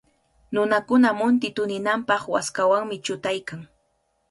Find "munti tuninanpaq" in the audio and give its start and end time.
1.19-2.21